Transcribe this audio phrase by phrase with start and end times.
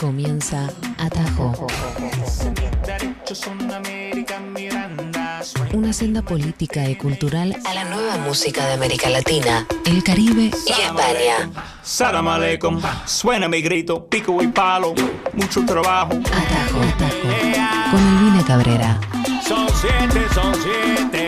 [0.00, 1.66] Comienza Atajo.
[5.72, 10.72] Una senda política y cultural a la nueva música de América Latina, el Caribe y
[10.72, 11.50] España.
[11.82, 14.94] Salam aleikum, suena mi grito, pico y palo,
[15.34, 16.12] mucho trabajo.
[16.14, 17.90] Atajo, Atajo.
[17.90, 19.00] Con Elvina Cabrera.
[19.46, 21.19] Son siete, son siete.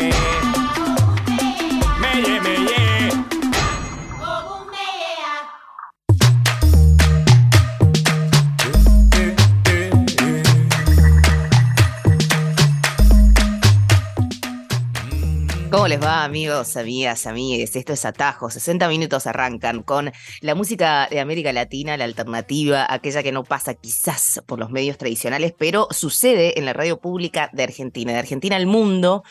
[15.92, 17.76] Les va, amigos, amigas, amigues?
[17.76, 18.48] Esto es Atajo.
[18.48, 20.10] 60 minutos arrancan con
[20.40, 24.96] la música de América Latina, la alternativa, aquella que no pasa quizás por los medios
[24.96, 29.22] tradicionales, pero sucede en la radio pública de Argentina, de Argentina al mundo,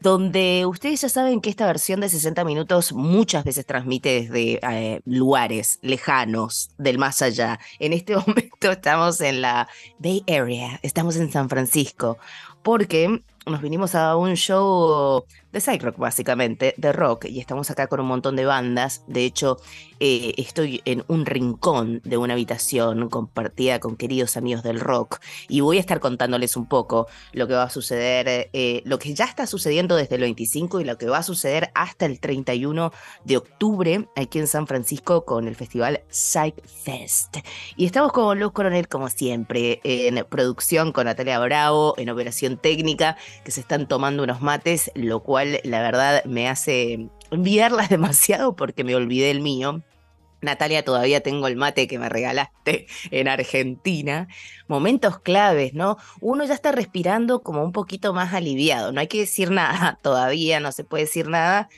[0.00, 5.02] donde ustedes ya saben que esta versión de 60 minutos muchas veces transmite desde eh,
[5.04, 7.60] lugares lejanos, del más allá.
[7.78, 9.68] En este momento estamos en la
[10.00, 12.18] Bay Area, estamos en San Francisco,
[12.64, 18.00] porque nos vinimos a un show de rock básicamente, de rock, y estamos acá con
[18.00, 19.02] un montón de bandas.
[19.08, 19.58] De hecho,
[19.98, 25.60] eh, estoy en un rincón de una habitación compartida con queridos amigos del rock y
[25.60, 29.24] voy a estar contándoles un poco lo que va a suceder, eh, lo que ya
[29.24, 32.92] está sucediendo desde el 25 y lo que va a suceder hasta el 31
[33.24, 37.38] de octubre aquí en San Francisco con el festival Psych Fest.
[37.76, 43.16] Y estamos con Luz Coronel como siempre, en producción con Natalia Bravo, en operación técnica,
[43.44, 48.84] que se están tomando unos mates, lo cual la verdad me hace enviarlas demasiado porque
[48.84, 49.82] me olvidé el mío.
[50.42, 54.28] Natalia, todavía tengo el mate que me regalaste en Argentina.
[54.68, 55.98] Momentos claves, ¿no?
[56.20, 58.92] Uno ya está respirando como un poquito más aliviado.
[58.92, 61.68] No hay que decir nada todavía, no se puede decir nada.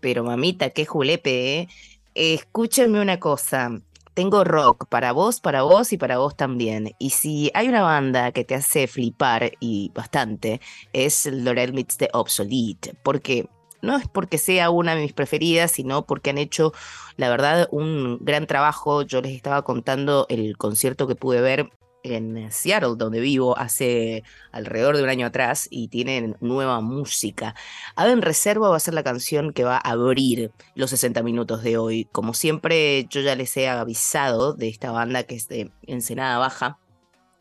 [0.00, 1.68] Pero mamita, qué julepe, ¿eh?
[2.14, 3.80] Escúchenme una cosa.
[4.14, 6.94] Tengo rock para vos, para vos y para vos también.
[6.98, 10.60] Y si hay una banda que te hace flipar y bastante,
[10.92, 12.94] es Lorel Meets the Obsolete.
[13.02, 13.48] Porque
[13.80, 16.72] no es porque sea una de mis preferidas, sino porque han hecho,
[17.16, 19.02] la verdad, un gran trabajo.
[19.02, 21.70] Yo les estaba contando el concierto que pude ver
[22.02, 27.54] en Seattle, donde vivo, hace alrededor de un año atrás y tienen nueva música.
[27.96, 31.62] Ave en Reserva va a ser la canción que va a abrir los 60 minutos
[31.62, 32.08] de hoy.
[32.12, 36.78] Como siempre, yo ya les he avisado de esta banda que es de Ensenada Baja.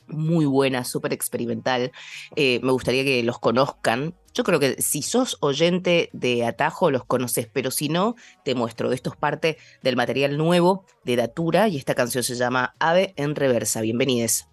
[0.07, 1.91] Muy buena, súper experimental.
[2.35, 4.13] Eh, me gustaría que los conozcan.
[4.33, 8.91] Yo creo que si sos oyente de Atajo los conoces, pero si no, te muestro.
[8.91, 13.35] Esto es parte del material nuevo de Datura y esta canción se llama Ave en
[13.35, 13.81] Reversa.
[13.81, 14.50] Bienvenidos.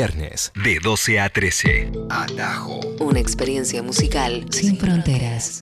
[0.00, 1.92] Viernes, de 12 a 13.
[2.08, 2.80] Atajo.
[3.00, 5.60] Una experiencia musical sin fronteras.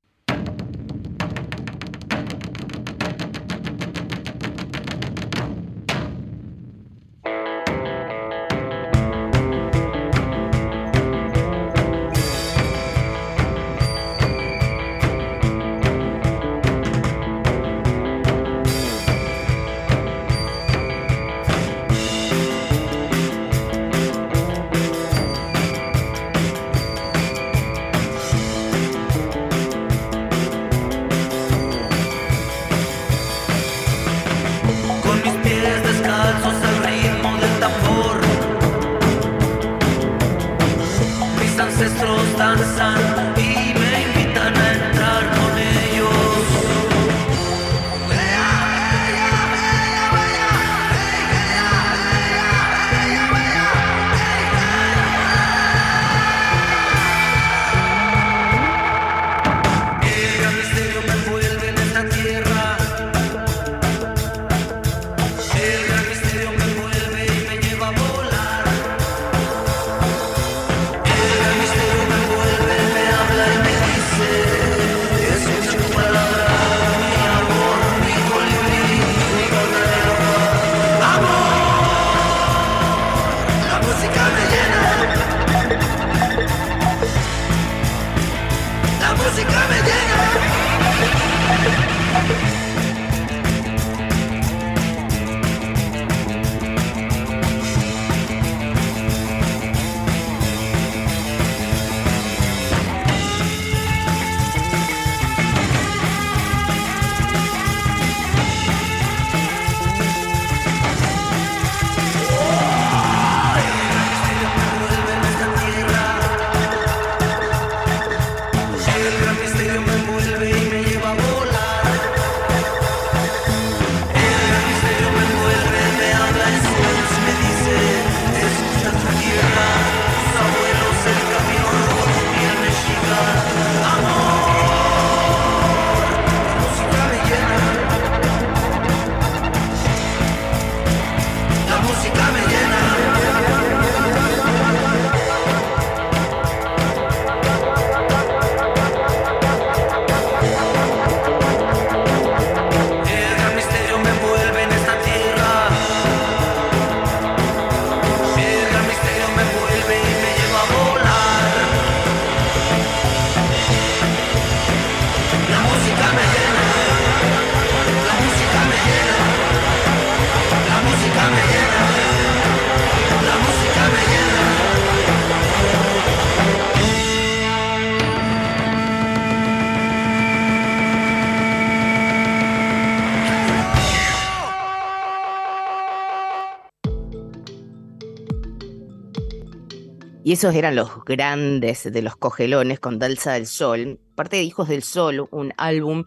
[190.29, 194.69] Y esos eran los grandes de los cogelones con Danza del Sol, parte de Hijos
[194.69, 196.05] del Sol, un álbum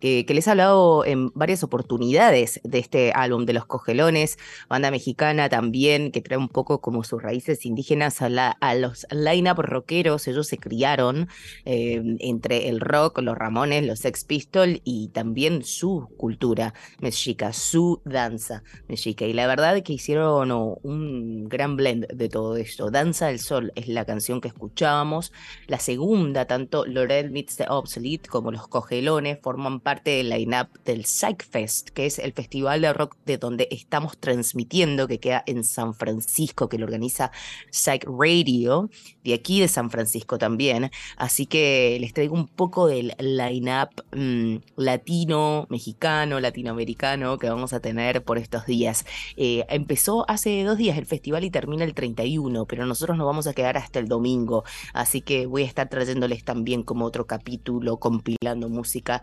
[0.00, 4.38] que, que les he hablado en varias oportunidades de este álbum de los cogelones,
[4.68, 9.06] banda mexicana también, que trae un poco como sus raíces indígenas a, la- a los
[9.10, 11.28] line-up rockeros, ellos se criaron
[11.64, 18.00] eh, entre el rock, los Ramones, los Sex Pistols y también su cultura mexica, su
[18.04, 19.24] danza mexica.
[19.24, 22.90] Y la verdad que hicieron oh, un gran blend de todo esto.
[22.90, 25.32] Danza del Sol es la canción que escuchábamos.
[25.66, 31.04] La segunda, tanto Laurel Meets the Obsolete como Los Cogelones forman parte del line-up del
[31.04, 35.62] Psych Fest, que es el festival de rock de donde estamos transmitiendo, que queda en
[35.62, 37.30] San Francisco, que lo organiza
[37.70, 38.90] Psych Radio,
[39.22, 40.90] de aquí de San Francisco también.
[41.16, 47.78] Así que les traigo un poco del line-up mm, latino, mexicano, latinoamericano que vamos a
[47.78, 49.06] tener por estos días.
[49.36, 53.46] Eh, empezó hace dos días el festival y termina el 31, pero nosotros nos vamos
[53.46, 54.64] a quedar hasta el domingo.
[54.94, 59.22] Así que voy a estar trayéndoles también como otro capítulo compilando música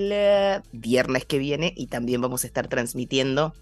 [0.00, 3.54] eh, viernes que viene y también vamos a estar transmitiendo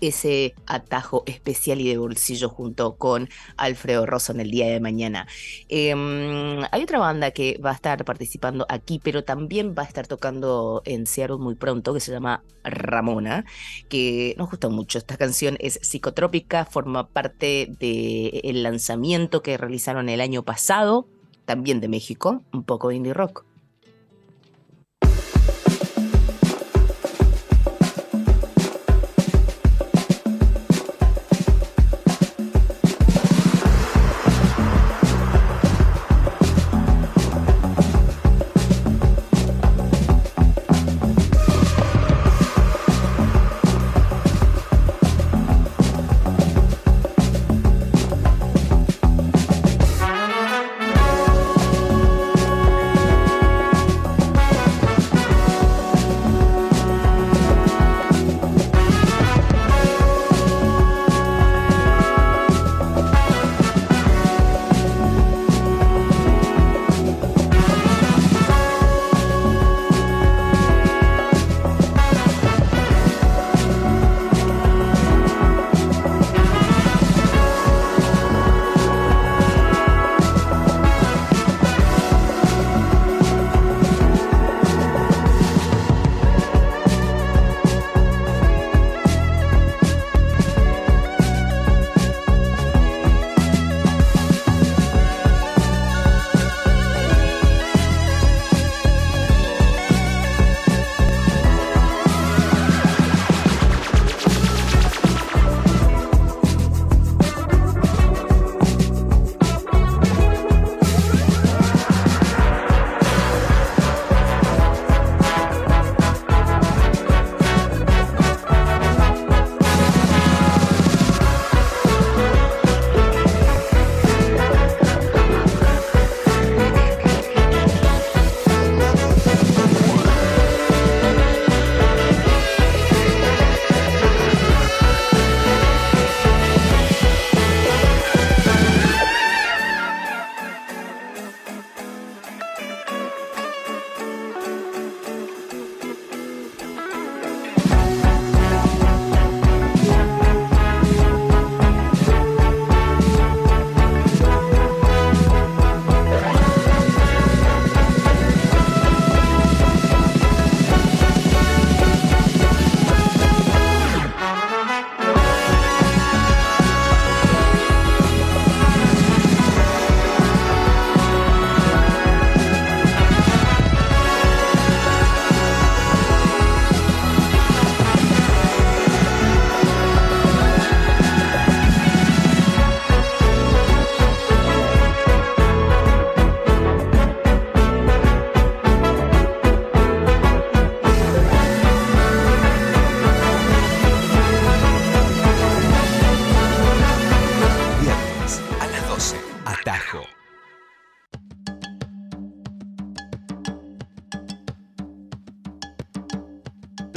[0.00, 5.26] ese atajo especial y de bolsillo junto con Alfredo Rosso en el día de mañana.
[5.68, 10.06] Em, hay otra banda que va a estar participando aquí, pero también va a estar
[10.06, 13.44] tocando en Seattle muy pronto, que se llama Ramona,
[13.88, 14.98] que nos gusta mucho.
[14.98, 21.08] Esta canción es psicotrópica, forma parte del lanzamiento que realizaron el año pasado,
[21.44, 23.44] también de México, un poco de indie rock.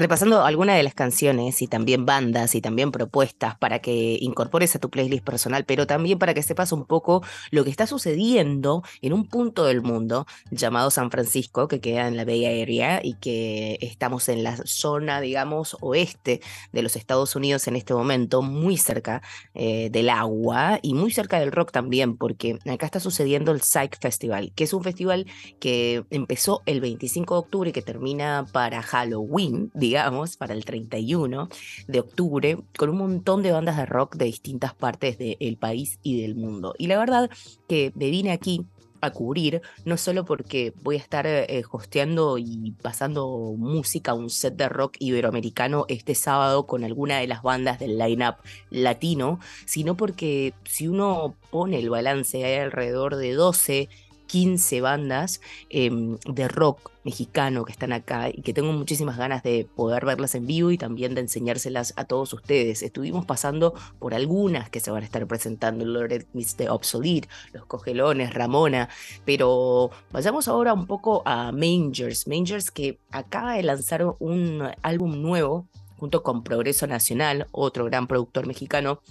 [0.08, 4.80] Repasando algunas de las canciones y también bandas y también propuestas para que incorpores a
[4.80, 9.12] tu playlist personal, pero también para que sepas un poco lo que está sucediendo en
[9.12, 13.80] un punto del mundo llamado San Francisco, que queda en la Bay Area y que
[13.82, 16.40] estamos en la zona, digamos, oeste
[16.72, 19.22] de los Estados Unidos en este momento, muy cerca
[19.56, 24.00] eh, del agua y muy cerca del rock también, porque acá está sucediendo el Psych
[24.00, 25.26] Festival, que es un festival
[25.60, 29.97] que empezó el 25 de octubre y que termina para Halloween, digamos,
[30.38, 31.50] para el 31
[31.88, 36.22] de octubre, con un montón de bandas de rock de distintas partes del país y
[36.22, 36.74] del mundo.
[36.77, 37.30] Y la verdad
[37.68, 38.66] que me vine aquí
[39.01, 44.56] a cubrir, no solo porque voy a estar eh, hosteando y pasando música, un set
[44.56, 48.36] de rock iberoamericano este sábado con alguna de las bandas del line-up
[48.70, 53.89] latino, sino porque si uno pone el balance, hay alrededor de 12
[54.28, 59.66] 15 bandas em, de rock mexicano que están acá y que tengo muchísimas ganas de
[59.76, 62.84] poder verlas en vivo y también de enseñárselas a todos ustedes.
[62.84, 66.70] Estuvimos pasando por algunas que se van a estar presentando, Lord Mr.
[66.70, 68.90] Obsolete, Los Cogelones, Ramona,
[69.26, 72.28] pero vayamos ahora un poco a Mangers.
[72.28, 75.68] Mangers que acaba de lanzar un álbum nuevo
[75.98, 79.02] junto con Progreso Nacional, otro gran productor mexicano,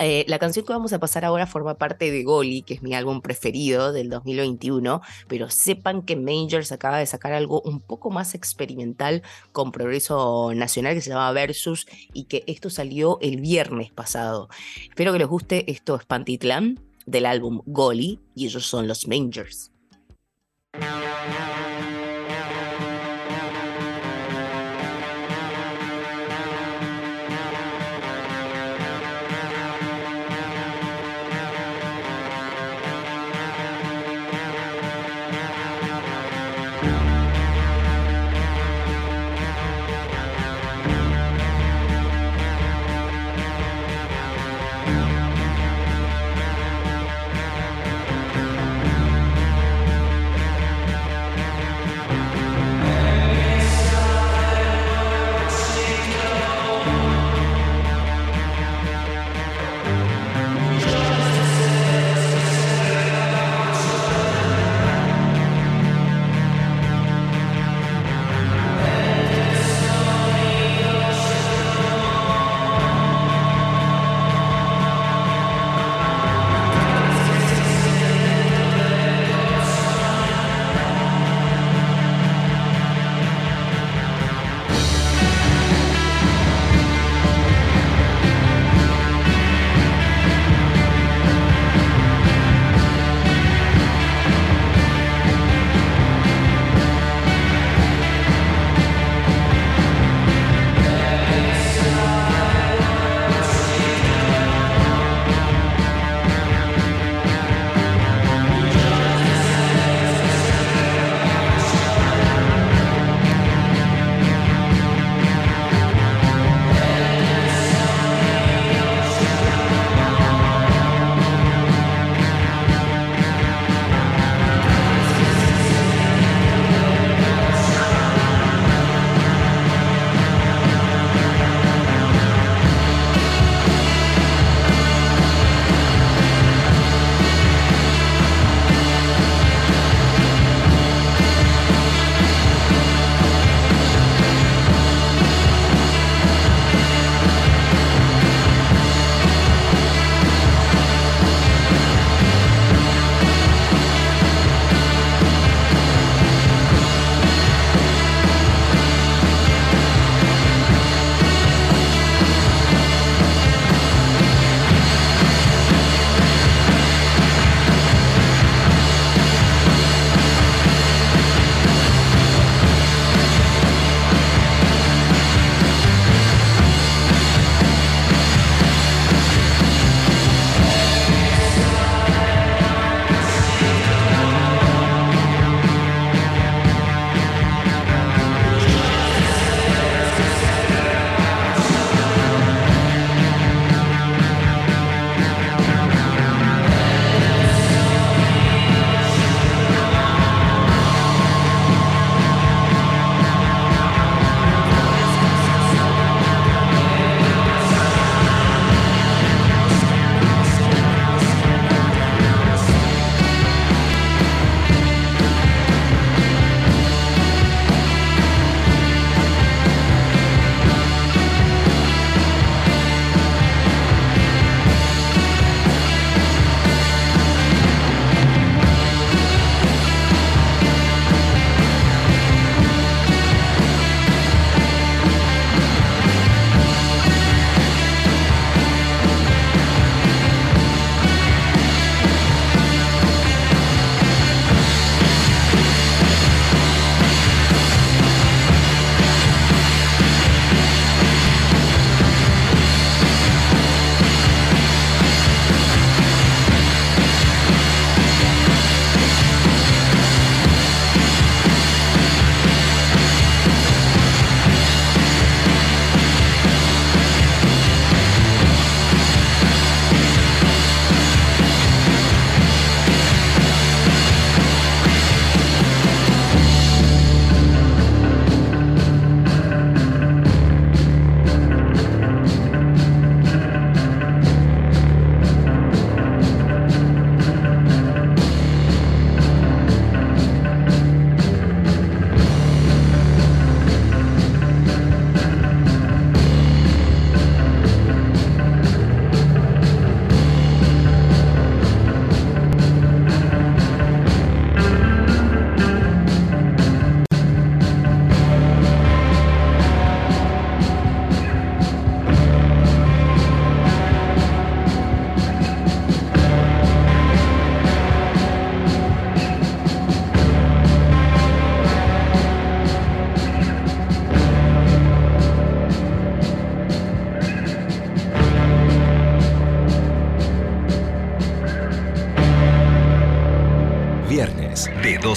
[0.00, 2.94] eh, la canción que vamos a pasar ahora forma parte de Goli, que es mi
[2.94, 8.34] álbum preferido del 2021, pero sepan que Mangers acaba de sacar algo un poco más
[8.34, 14.48] experimental con Progreso Nacional que se llama Versus y que esto salió el viernes pasado.
[14.88, 19.72] Espero que les guste, esto es Pantitlán del álbum Goli y ellos son los Mangers.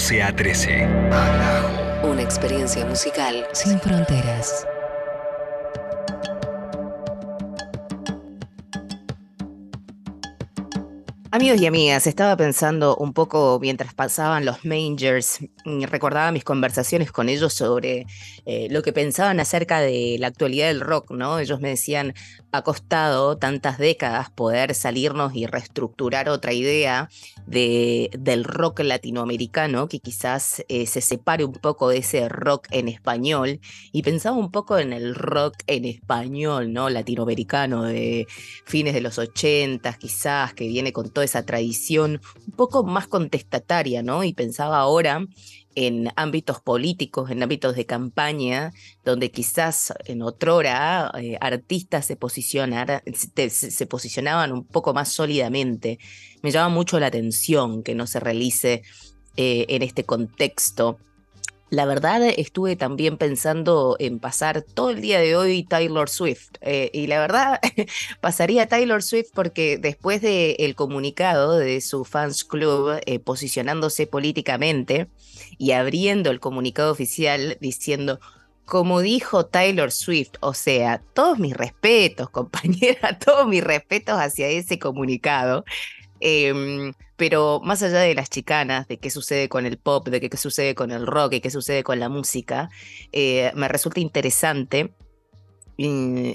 [0.02, 0.84] 12 a 13.
[1.12, 2.08] Atajo.
[2.08, 4.66] Una experiencia musical sin fronteras.
[11.52, 17.12] Amigos y amigas, estaba pensando un poco mientras pasaban los Mangers, y recordaba mis conversaciones
[17.12, 18.06] con ellos sobre
[18.46, 21.38] eh, lo que pensaban acerca de la actualidad del rock, ¿no?
[21.38, 22.14] Ellos me decían,
[22.52, 27.10] ha costado tantas décadas poder salirnos y reestructurar otra idea
[27.46, 32.88] de, del rock latinoamericano que quizás eh, se separe un poco de ese rock en
[32.88, 33.60] español
[33.92, 36.88] y pensaba un poco en el rock en español, ¿no?
[36.88, 38.26] Latinoamericano de
[38.64, 44.02] fines de los ochentas quizás, que viene con toda esa tradición un poco más contestataria,
[44.02, 44.24] ¿no?
[44.24, 45.26] Y pensaba ahora
[45.74, 48.72] en ámbitos políticos, en ámbitos de campaña,
[49.04, 55.98] donde quizás en otrora eh, artistas se, se posicionaban un poco más sólidamente.
[56.42, 58.82] Me llama mucho la atención que no se realice
[59.36, 60.98] eh, en este contexto.
[61.72, 66.50] La verdad, estuve también pensando en pasar todo el día de hoy Taylor Swift.
[66.60, 67.60] eh, y la verdad,
[68.20, 75.08] pasaría Taylor Swift porque después del comunicado de su fans club eh, posicionándose políticamente
[75.56, 78.20] y abriendo el comunicado oficial diciendo,
[78.66, 84.78] como dijo Taylor Swift, o sea, todos mis respetos, compañera, todos mis respetos hacia ese
[84.78, 85.64] comunicado.
[86.24, 90.36] Em, pero más allá de las chicanas, de qué sucede con el pop, de qué,
[90.36, 92.70] sucede con el rock y qué sucede con la música,
[93.10, 94.94] eh, me resulta interesante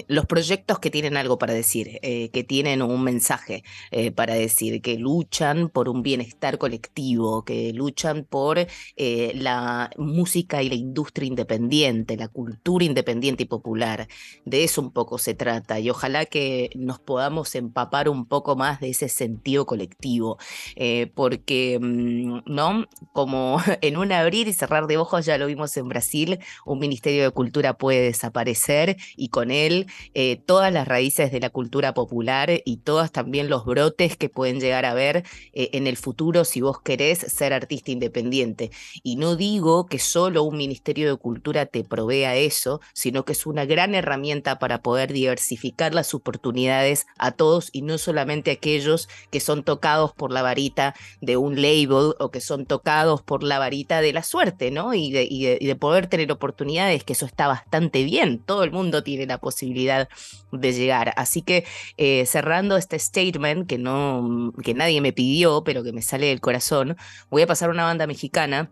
[0.08, 4.82] los proyectos que tienen algo para decir, eh, que tienen un mensaje eh, para decir,
[4.82, 8.58] que luchan por un bienestar colectivo, que luchan por
[8.96, 14.08] eh, la música y la industria independiente, la cultura independiente y popular.
[14.44, 18.80] De eso un poco se trata y ojalá que nos podamos empapar un poco más
[18.80, 20.38] de ese sentido colectivo,
[20.76, 22.86] eh, porque, mm, ¿no?
[23.12, 27.22] Como en un abrir y cerrar de ojos, ya lo vimos en Brasil, un Ministerio
[27.22, 32.50] de Cultura puede desaparecer y con él eh, todas las raíces de la cultura popular
[32.64, 36.60] y todos también los brotes que pueden llegar a ver eh, en el futuro si
[36.60, 38.70] vos querés ser artista independiente.
[39.04, 43.46] Y no digo que solo un Ministerio de Cultura te provea eso, sino que es
[43.46, 49.08] una gran herramienta para poder diversificar las oportunidades a todos y no solamente a aquellos
[49.30, 53.58] que son tocados por la varita de un label o que son tocados por la
[53.60, 54.94] varita de la suerte, ¿no?
[54.94, 58.42] Y de, y de- y de poder tener oportunidades, que eso está bastante bien.
[58.44, 60.08] Todo el mundo tiene la posibilidad
[60.52, 61.12] de llegar.
[61.16, 61.64] Así que
[61.96, 66.40] eh, cerrando este statement que no, que nadie me pidió, pero que me sale del
[66.40, 66.96] corazón,
[67.30, 68.70] voy a pasar una banda mexicana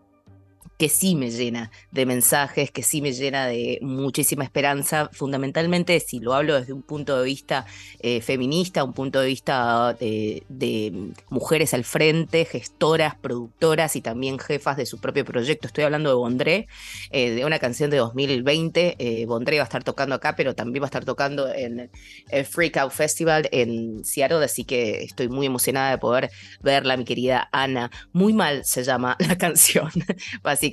[0.79, 6.21] que sí me llena de mensajes, que sí me llena de muchísima esperanza, fundamentalmente si
[6.21, 7.67] lo hablo desde un punto de vista
[8.01, 14.39] eh, feminista, un punto de vista de, de mujeres al frente, gestoras, productoras y también
[14.39, 15.67] jefas de su propio proyecto.
[15.67, 16.69] Estoy hablando de Bondré,
[17.11, 18.97] eh, de una canción de 2020.
[18.99, 21.91] Eh, Bondré va a estar tocando acá, pero también va a estar tocando en
[22.29, 27.05] el Freak Out Festival en Seattle, así que estoy muy emocionada de poder verla, mi
[27.05, 27.91] querida Ana.
[28.12, 29.91] Muy mal se llama la canción,
[30.43, 30.65] básicamente,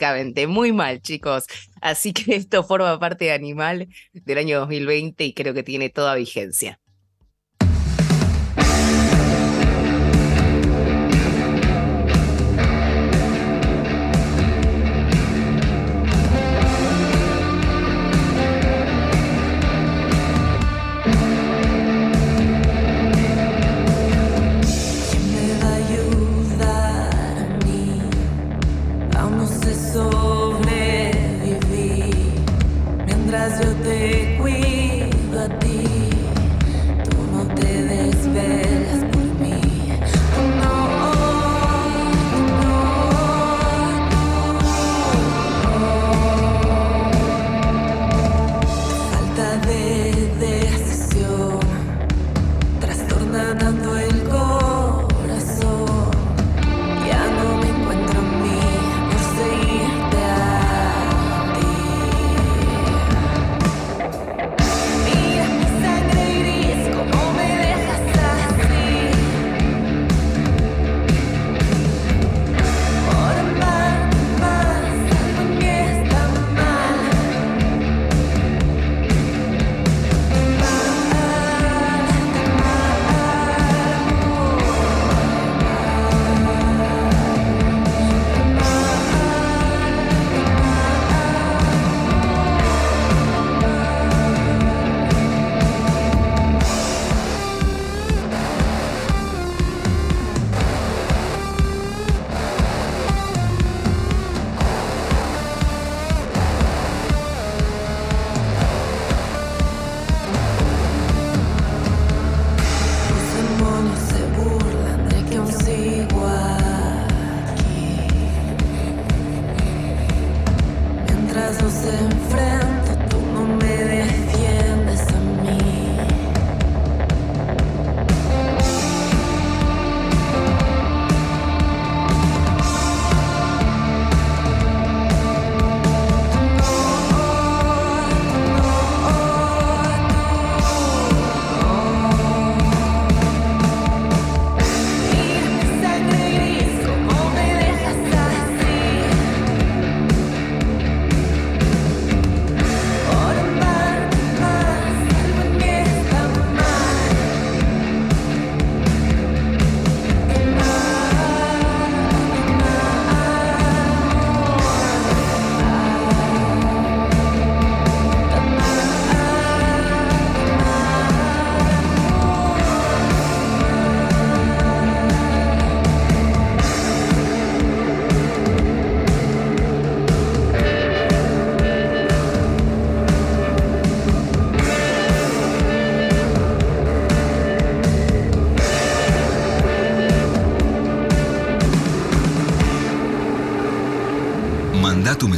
[0.47, 1.45] muy mal, chicos.
[1.81, 6.15] Así que esto forma parte de Animal del año 2020 y creo que tiene toda
[6.15, 6.79] vigencia.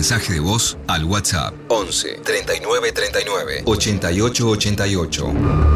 [0.06, 5.75] Mensaje de voz al WhatsApp 11 39 39 88 88.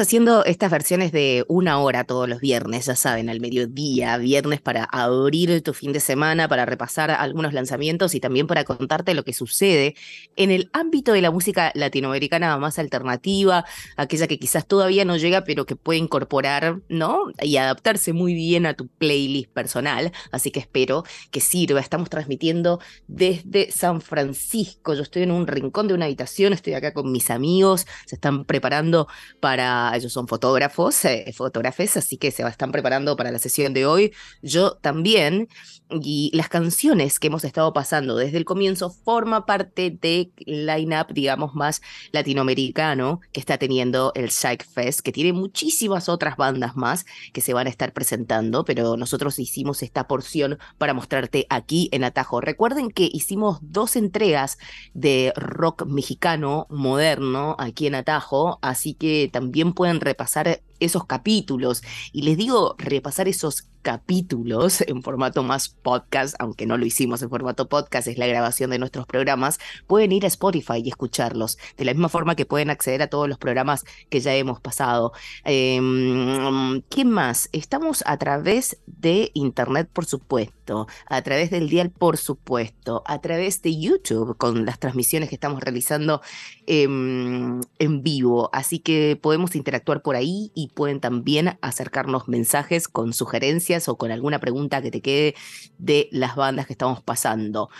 [0.00, 4.84] Haciendo estas versiones de una hora todos los viernes, ya saben, al mediodía, viernes para
[4.84, 9.32] abrir tu fin de semana, para repasar algunos lanzamientos y también para contarte lo que
[9.32, 9.94] sucede
[10.36, 13.64] en el ámbito de la música latinoamericana más alternativa,
[13.96, 17.18] aquella que quizás todavía no llega, pero que puede incorporar, ¿no?
[17.40, 20.12] Y adaptarse muy bien a tu playlist personal.
[20.32, 21.80] Así que espero que sirva.
[21.80, 24.94] Estamos transmitiendo desde San Francisco.
[24.94, 28.44] Yo estoy en un rincón de una habitación, estoy acá con mis amigos, se están
[28.44, 29.08] preparando
[29.40, 33.86] para, ellos son fotógrafos, eh, fotógrafes, así que se están preparando para la sesión de
[33.86, 34.12] hoy.
[34.42, 35.48] Yo también,
[35.90, 41.54] y las canciones que hemos estado pasando desde el comienzo forma parte del line-up, digamos,
[41.54, 47.40] más latinoamericano que está teniendo el Psych Fest, que tiene muchísimas otras bandas más que
[47.40, 52.40] se van a estar presentando, pero nosotros hicimos esta porción para mostrarte aquí en Atajo.
[52.40, 54.58] Recuerden que hicimos dos entregas
[54.94, 61.82] de rock mexicano moderno aquí en Atajo, así que también pueden repasar esos capítulos.
[62.12, 67.28] Y les digo, repasar esos capítulos en formato más podcast, aunque no lo hicimos en
[67.28, 71.84] formato podcast, es la grabación de nuestros programas, pueden ir a Spotify y escucharlos, de
[71.84, 75.12] la misma forma que pueden acceder a todos los programas que ya hemos pasado.
[75.44, 75.80] Eh,
[76.88, 77.50] ¿Qué más?
[77.52, 83.60] Estamos a través de Internet, por supuesto, a través del dial, por supuesto, a través
[83.60, 86.22] de YouTube, con las transmisiones que estamos realizando
[86.66, 93.12] eh, en vivo, así que podemos interactuar por ahí y pueden también acercarnos mensajes con
[93.12, 95.34] sugerencias o con alguna pregunta que te quede
[95.78, 97.70] de las bandas que estamos pasando.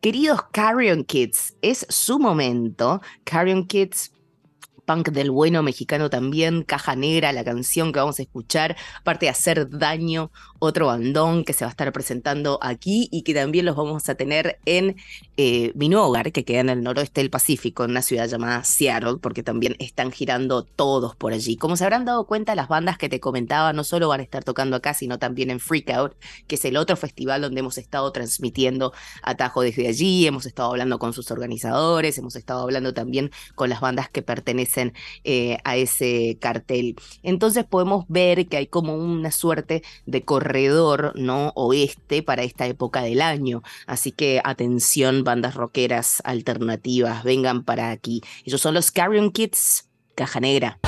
[0.00, 3.00] Queridos Carrion Kids, es su momento.
[3.24, 4.13] Carrion Kids
[4.84, 9.30] punk del bueno mexicano también, Caja Negra, la canción que vamos a escuchar, aparte de
[9.30, 13.76] hacer daño, otro bandón que se va a estar presentando aquí y que también los
[13.76, 14.96] vamos a tener en
[15.36, 18.64] eh, mi nuevo hogar, que queda en el noroeste del Pacífico, en una ciudad llamada
[18.64, 21.56] Seattle, porque también están girando todos por allí.
[21.56, 24.44] Como se habrán dado cuenta, las bandas que te comentaba no solo van a estar
[24.44, 26.14] tocando acá, sino también en Freakout,
[26.46, 28.92] que es el otro festival donde hemos estado transmitiendo
[29.22, 33.80] Atajo desde allí, hemos estado hablando con sus organizadores, hemos estado hablando también con las
[33.80, 34.73] bandas que pertenecen
[35.24, 36.96] eh, a ese cartel.
[37.22, 43.02] Entonces podemos ver que hay como una suerte de corredor no oeste para esta época
[43.02, 43.62] del año.
[43.86, 48.22] Así que atención, bandas rockeras alternativas, vengan para aquí.
[48.44, 50.78] Ellos son los Carrion Kids, Caja Negra.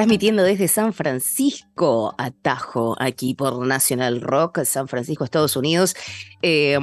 [0.00, 1.59] Transmitiendo desde San Francisco,
[2.18, 5.94] Atajo, aquí por National Rock, San Francisco, Estados Unidos.
[6.42, 6.78] Eh,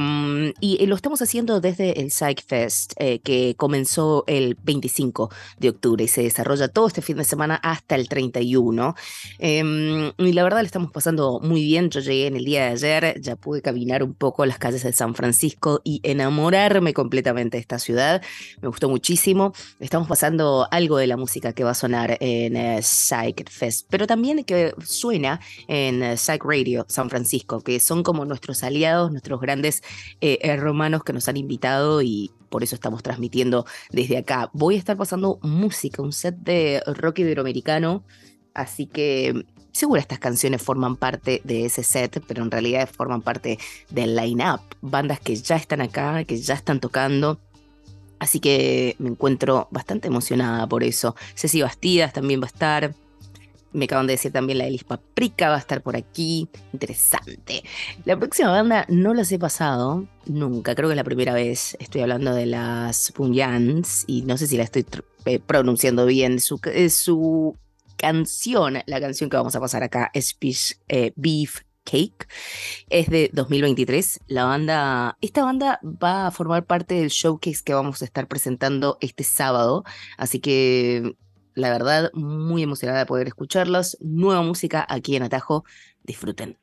[0.59, 6.03] y lo estamos haciendo desde el Psych Fest, eh, que comenzó el 25 de octubre
[6.03, 8.95] y se desarrolla todo este fin de semana hasta el 31.
[9.39, 11.89] Eh, y la verdad le estamos pasando muy bien.
[11.89, 14.93] Yo llegué en el día de ayer, ya pude caminar un poco las calles de
[14.93, 18.21] San Francisco y enamorarme completamente de esta ciudad.
[18.61, 19.53] Me gustó muchísimo.
[19.79, 24.07] Estamos pasando algo de la música que va a sonar en eh, Psych Fest, pero
[24.07, 29.39] también que suena en eh, Psych Radio San Francisco, que son como nuestros aliados, nuestros
[29.41, 29.83] grandes
[30.21, 34.49] eh, hermanos que nos han invitado y por eso estamos transmitiendo desde acá.
[34.53, 38.03] Voy a estar pasando música, un set de rock iberoamericano,
[38.53, 43.59] así que seguro estas canciones forman parte de ese set, pero en realidad forman parte
[43.89, 47.39] del line-up, bandas que ya están acá, que ya están tocando.
[48.19, 51.15] Así que me encuentro bastante emocionada por eso.
[51.35, 52.95] Ceci Bastidas también va a estar.
[53.77, 56.49] Me acaban de decir también la Elis Paprika va a estar por aquí.
[56.73, 57.63] Interesante.
[58.05, 60.73] La próxima banda no las he pasado nunca.
[60.73, 61.77] Creo que es la primera vez.
[61.79, 64.83] Estoy hablando de las Punyans y no sé si la estoy
[65.25, 66.39] eh, pronunciando bien.
[66.39, 67.55] Su, eh, su,
[67.97, 70.35] canción, la canción que vamos a pasar acá es
[70.87, 72.27] eh, Beef Cake.
[72.89, 74.21] Es de 2023.
[74.25, 78.97] La banda, esta banda va a formar parte del showcase que vamos a estar presentando
[79.01, 79.83] este sábado.
[80.17, 81.15] Así que
[81.57, 83.97] la verdad, muy emocionada de poder escucharlos.
[83.99, 85.65] Nueva música aquí en Atajo.
[86.03, 86.57] Disfruten.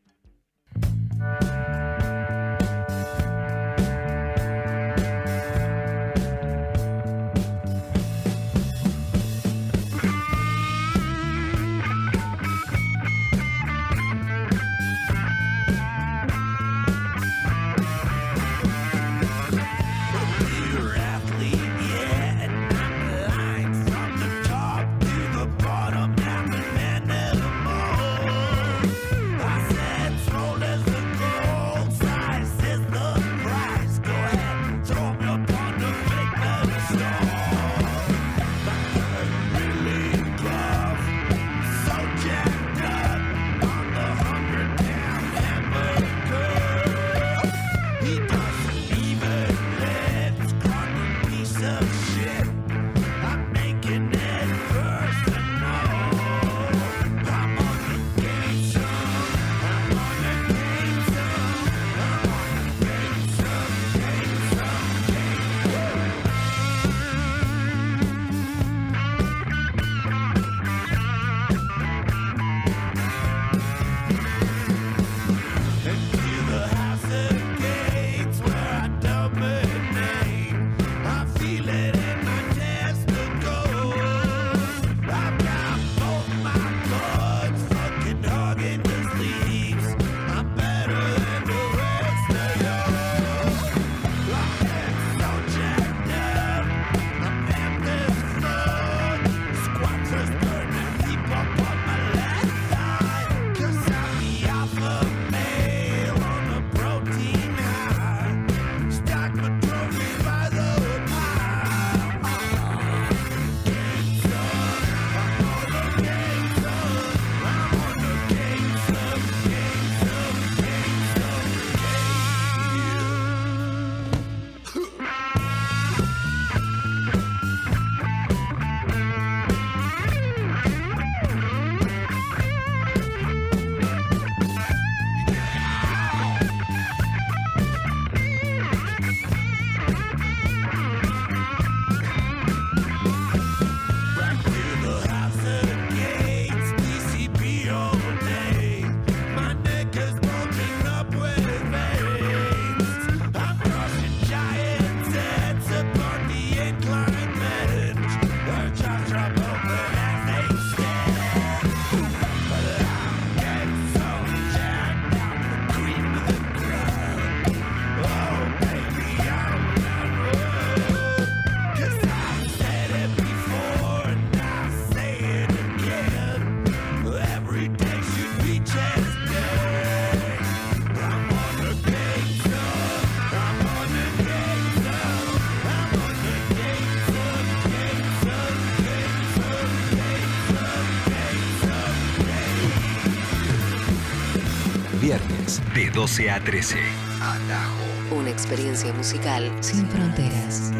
[196.23, 196.77] a 13.
[197.21, 198.15] Atajo.
[198.17, 200.71] Una experiencia musical sin fronteras.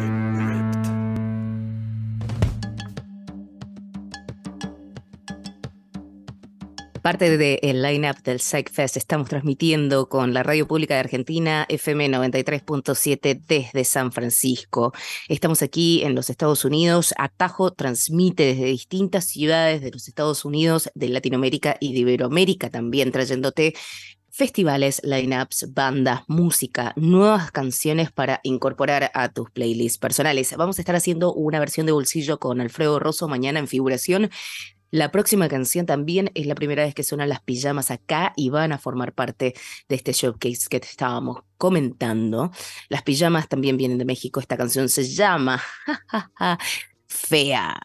[7.01, 12.09] Parte del de line-up del PsychFest estamos transmitiendo con la Radio Pública de Argentina, FM
[12.09, 14.93] 93.7 desde San Francisco.
[15.27, 17.13] Estamos aquí en los Estados Unidos.
[17.17, 23.11] Atajo transmite desde distintas ciudades de los Estados Unidos, de Latinoamérica y de Iberoamérica también,
[23.11, 23.75] trayéndote
[24.35, 30.53] festivales, lineups, bandas, música, nuevas canciones para incorporar a tus playlists personales.
[30.57, 34.29] Vamos a estar haciendo una versión de bolsillo con Alfredo Rosso mañana en figuración.
[34.91, 38.73] La próxima canción también es la primera vez que suenan las pijamas acá y van
[38.73, 39.53] a formar parte
[39.87, 42.51] de este showcase que te estábamos comentando.
[42.89, 44.41] Las pijamas también vienen de México.
[44.41, 45.63] Esta canción se llama
[47.07, 47.79] Fea.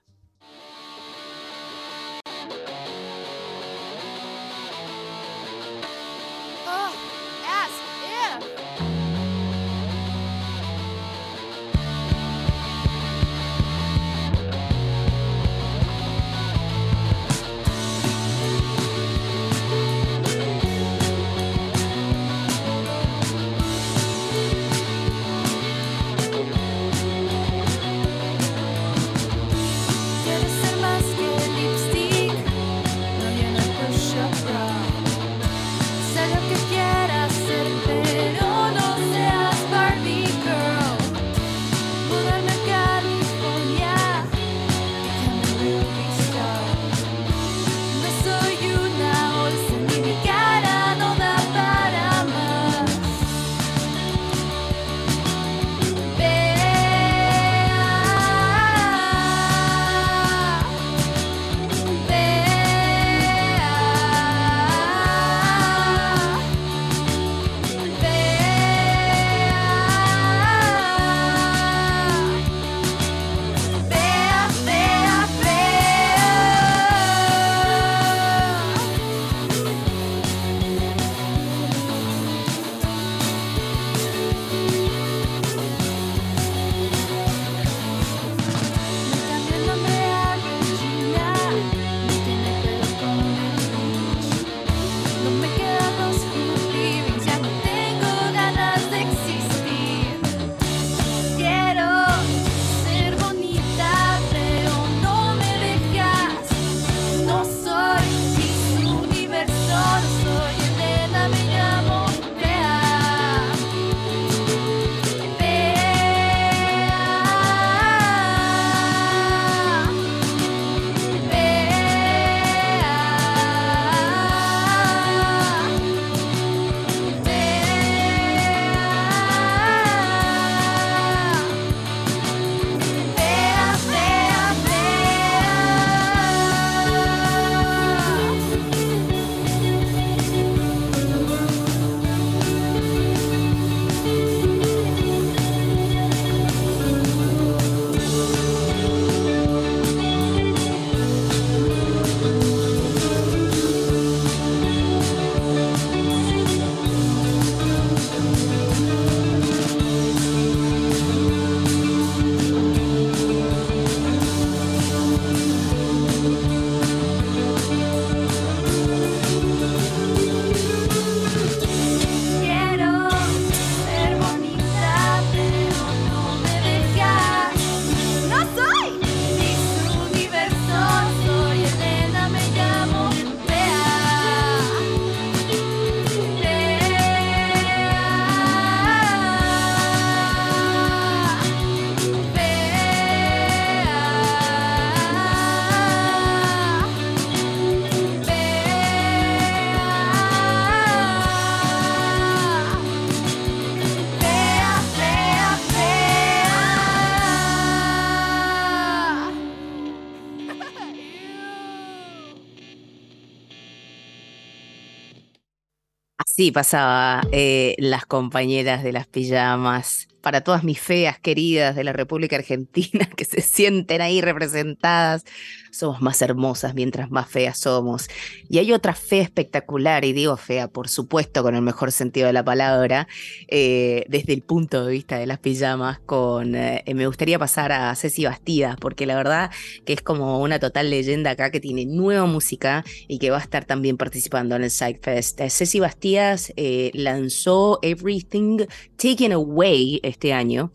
[216.41, 220.09] Así pasaba eh, las compañeras de las pijamas.
[220.20, 225.24] Para todas mis feas queridas de la República Argentina que se sienten ahí representadas,
[225.70, 228.08] somos más hermosas mientras más feas somos.
[228.48, 232.32] Y hay otra fea espectacular, y digo fea, por supuesto, con el mejor sentido de
[232.32, 233.08] la palabra,
[233.48, 237.94] eh, desde el punto de vista de las pijamas, con eh, me gustaría pasar a
[237.94, 239.50] Ceci Bastidas, porque la verdad
[239.84, 243.42] que es como una total leyenda acá que tiene nueva música y que va a
[243.42, 245.40] estar también participando en el Side Fest.
[245.48, 248.66] Ceci Bastías eh, lanzó Everything
[248.96, 250.72] Taken Away este año,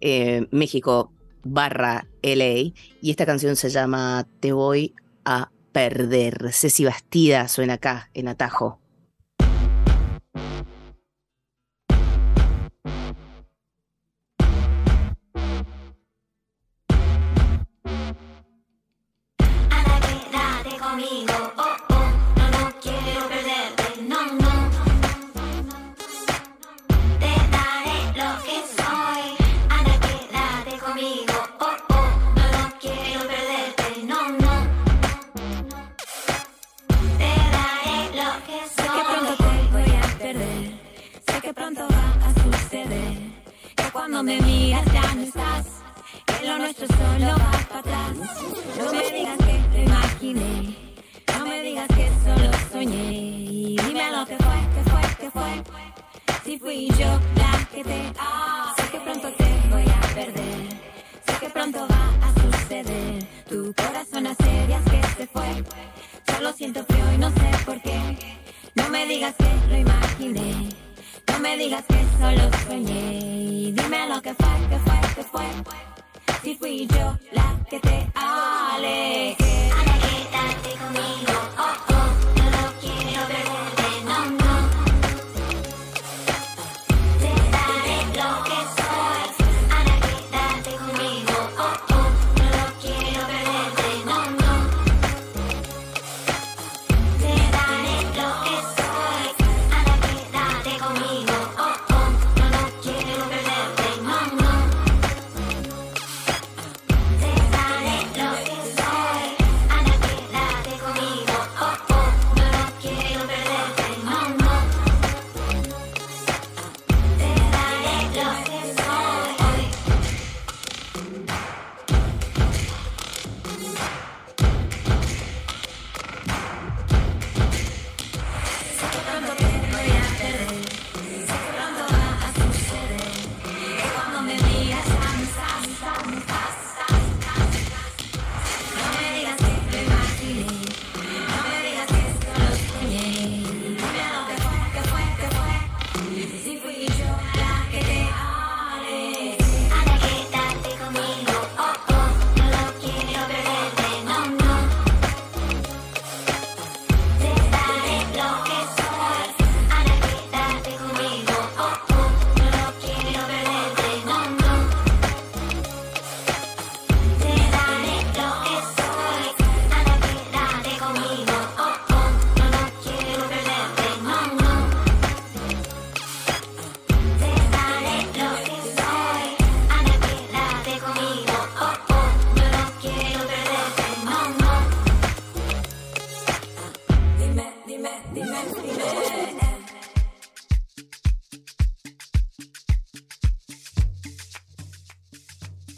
[0.00, 1.12] eh, México
[1.44, 6.52] barra LA, y esta canción se llama Te voy a perder.
[6.52, 8.80] Ceci Bastida suena acá, en Atajo.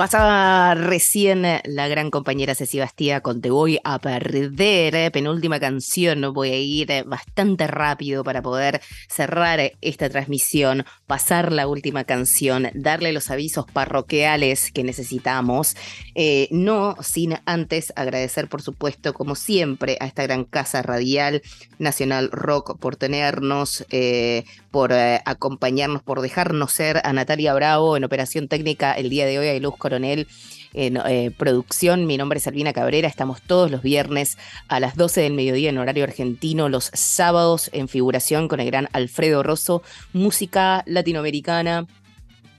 [0.01, 6.33] Pasaba recién la gran compañera Ceci Bastía con Te voy a perder, eh, penúltima canción,
[6.33, 8.81] voy a ir eh, bastante rápido para poder
[9.11, 15.77] cerrar eh, esta transmisión, pasar la última canción, darle los avisos parroquiales que necesitamos,
[16.15, 21.43] eh, no sin antes agradecer por supuesto como siempre a esta gran casa radial
[21.79, 28.05] Nacional Rock por tenernos, eh, por eh, acompañarnos, por dejarnos ser a Natalia Bravo en
[28.05, 30.27] operación técnica el día de hoy, a Luz Coronel
[30.73, 32.07] en eh, producción.
[32.07, 35.79] Mi nombre es Albina Cabrera, estamos todos los viernes a las 12 del mediodía en
[35.79, 41.87] horario argentino, los sábados en figuración con el gran Alfredo Rosso, música latinoamericana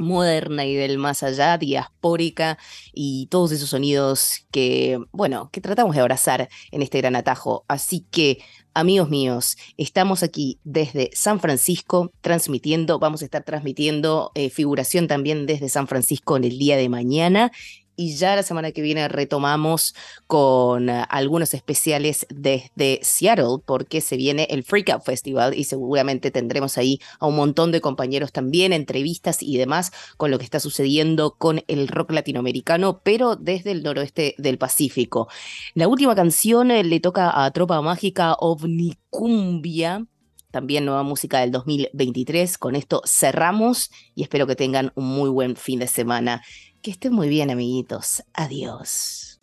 [0.01, 2.57] moderna y del más allá, diaspórica
[2.93, 7.63] y todos esos sonidos que, bueno, que tratamos de abrazar en este gran atajo.
[7.67, 8.39] Así que,
[8.73, 15.45] amigos míos, estamos aquí desde San Francisco transmitiendo, vamos a estar transmitiendo eh, figuración también
[15.45, 17.51] desde San Francisco en el día de mañana.
[17.95, 19.93] Y ya la semana que viene retomamos
[20.27, 26.31] con uh, algunos especiales desde Seattle, porque se viene el Freak Out Festival y seguramente
[26.31, 30.59] tendremos ahí a un montón de compañeros también, entrevistas y demás con lo que está
[30.59, 35.27] sucediendo con el rock latinoamericano, pero desde el noroeste del Pacífico.
[35.73, 40.05] La última canción eh, le toca a Tropa Mágica Ovnicumbia
[40.51, 42.57] también nueva música del 2023.
[42.57, 46.43] Con esto cerramos y espero que tengan un muy buen fin de semana.
[46.81, 48.23] Que estén muy bien, amiguitos.
[48.33, 49.39] Adiós.